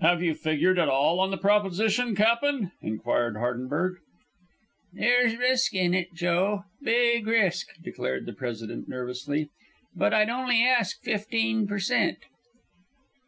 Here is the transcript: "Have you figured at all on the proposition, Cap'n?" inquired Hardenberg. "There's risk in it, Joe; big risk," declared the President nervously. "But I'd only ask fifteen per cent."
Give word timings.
"Have 0.00 0.20
you 0.20 0.34
figured 0.34 0.80
at 0.80 0.88
all 0.88 1.20
on 1.20 1.30
the 1.30 1.38
proposition, 1.38 2.16
Cap'n?" 2.16 2.72
inquired 2.82 3.36
Hardenberg. 3.36 3.98
"There's 4.92 5.36
risk 5.36 5.74
in 5.74 5.94
it, 5.94 6.12
Joe; 6.12 6.64
big 6.82 7.28
risk," 7.28 7.68
declared 7.80 8.26
the 8.26 8.32
President 8.34 8.88
nervously. 8.88 9.48
"But 9.94 10.12
I'd 10.12 10.28
only 10.28 10.60
ask 10.64 11.00
fifteen 11.04 11.68
per 11.68 11.78
cent." 11.78 12.18